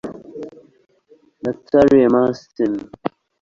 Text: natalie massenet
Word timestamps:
natalie 1.43 2.05
massenet 2.13 2.91